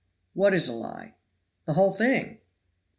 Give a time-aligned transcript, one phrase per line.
[0.33, 1.13] "What is a lie?"
[1.65, 2.39] "The whole thing."